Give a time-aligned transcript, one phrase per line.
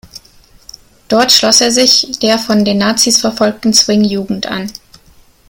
[1.09, 4.71] Dort schloss er sich der von den Nazis verfolgten Swing-Jugend an.